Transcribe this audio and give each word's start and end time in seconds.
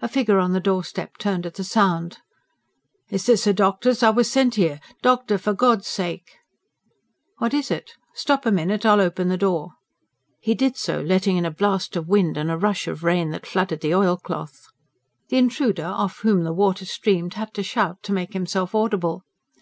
A 0.00 0.08
figure 0.08 0.38
on 0.38 0.54
the 0.54 0.58
doorstep 0.58 1.18
turned 1.18 1.44
at 1.44 1.56
the 1.56 1.64
sound. 1.64 2.16
"Is 3.10 3.26
this 3.26 3.46
a 3.46 3.52
doctor's? 3.52 4.02
I 4.02 4.08
wuz 4.08 4.24
sent 4.24 4.54
here. 4.54 4.80
Doctor! 5.02 5.36
for 5.36 5.52
God's 5.52 5.86
sake..." 5.86 6.36
"What 7.40 7.52
is 7.52 7.70
it? 7.70 7.92
Stop 8.14 8.46
a 8.46 8.50
minute! 8.50 8.86
I'll 8.86 9.02
open 9.02 9.28
the 9.28 9.36
door." 9.36 9.72
He 10.40 10.54
did 10.54 10.78
so, 10.78 10.98
letting 11.02 11.36
in 11.36 11.44
a 11.44 11.50
blast 11.50 11.94
of 11.94 12.08
wind 12.08 12.38
and 12.38 12.50
a 12.50 12.56
rush 12.56 12.88
of 12.88 13.04
rain 13.04 13.32
that 13.32 13.44
flooded 13.44 13.82
the 13.82 13.92
oilcloth. 13.94 14.64
The 15.28 15.36
intruder, 15.36 15.84
off 15.84 16.20
whom 16.20 16.44
the 16.44 16.54
water 16.54 16.86
streamed, 16.86 17.34
had 17.34 17.52
to 17.52 17.62
shout 17.62 18.02
to 18.04 18.14
make 18.14 18.32
himself 18.32 18.74
audible. 18.74 19.24